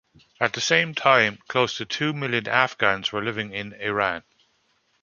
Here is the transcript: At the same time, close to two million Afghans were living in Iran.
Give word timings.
At 0.39 0.53
the 0.53 0.61
same 0.61 0.95
time, 0.95 1.37
close 1.47 1.77
to 1.77 1.85
two 1.85 2.11
million 2.11 2.47
Afghans 2.47 3.11
were 3.11 3.21
living 3.23 3.53
in 3.53 3.73
Iran. 3.73 4.23